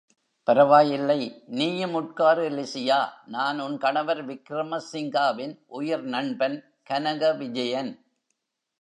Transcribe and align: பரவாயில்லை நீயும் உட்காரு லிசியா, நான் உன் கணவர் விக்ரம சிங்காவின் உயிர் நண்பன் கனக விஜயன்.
பரவாயில்லை 0.47 1.17
நீயும் 1.47 1.93
உட்காரு 1.93 2.45
லிசியா, 2.49 2.99
நான் 3.25 3.59
உன் 3.59 3.77
கணவர் 3.77 4.23
விக்ரம 4.25 4.79
சிங்காவின் 4.91 5.55
உயிர் 5.67 6.05
நண்பன் 6.05 6.57
கனக 6.83 7.33
விஜயன். 7.33 7.91